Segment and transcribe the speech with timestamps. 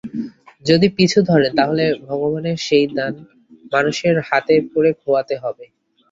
[0.65, 3.13] যদি পিছু ধরেন তা হলে ভগবানের সেই দান
[3.73, 5.65] মানুষের হাতে পড়ে খোওয়াতে হবে।